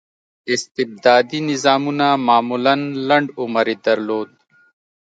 استبدادي 0.53 1.39
نظامونه 1.49 2.07
معمولا 2.27 2.75
لنډ 3.07 3.27
عمر 3.39 3.65
یې 3.71 3.75
درلود. 3.85 4.29